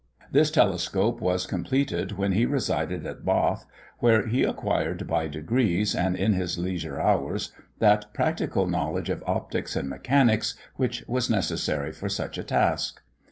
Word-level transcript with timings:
This 0.31 0.49
telescope 0.49 1.21
was 1.21 1.45
completed 1.45 2.13
when 2.13 2.31
he 2.31 2.47
resided 2.47 3.05
at 3.05 3.23
Bath, 3.23 3.67
where 3.99 4.25
he 4.25 4.41
acquired 4.43 5.05
by 5.05 5.27
degrees, 5.27 5.93
and 5.93 6.15
in 6.15 6.33
his 6.33 6.57
leisure 6.57 6.99
hours, 6.99 7.51
that 7.77 8.11
practical 8.11 8.65
knowledge 8.65 9.11
of 9.11 9.23
optics 9.27 9.75
and 9.75 9.87
mechanics 9.87 10.55
which 10.75 11.03
was 11.07 11.29
necessary 11.29 11.91
for 11.91 12.09
such 12.09 12.39
a 12.39 12.43
task. 12.43 12.99